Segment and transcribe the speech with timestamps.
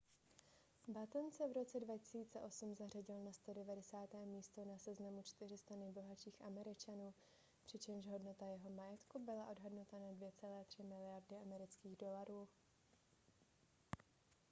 [0.87, 4.13] batten se v roce 2008 zařadil na 190.
[4.25, 7.13] místo na seznamu 400 nejbohatších američanů
[7.65, 12.47] přičemž hodnota jeho majetku byla odhadnuta na 2,3 miliardy amerických dolarů